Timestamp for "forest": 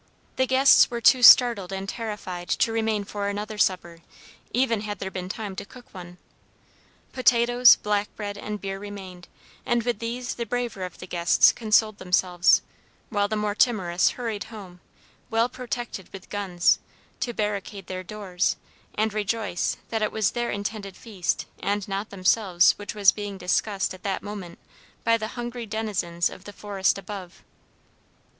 26.53-26.97